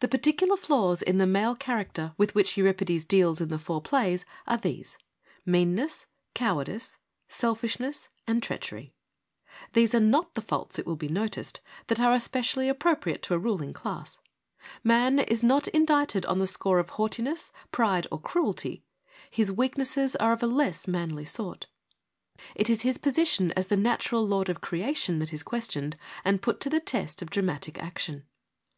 [0.00, 3.06] The particular flaws in the male character with 113 ii4 FEMINISM IN GREEK LITERATURE which
[3.06, 4.98] Euripides deals in the four plays are these—
[5.46, 8.92] meanness, cowardice, selfishness, and treachery.
[9.72, 13.38] They are not the faults, it will be noticed, that are especially appropriate to a
[13.38, 14.18] ruling class.
[14.84, 18.84] Man is not indicted on the score of haughtiness, pride or cruelty:
[19.30, 21.66] his weaknesses are of a less' manly' sort.
[22.54, 25.96] It is his position as the natural lord of creation that is questioned
[26.26, 28.26] and put to the test of dramatic action.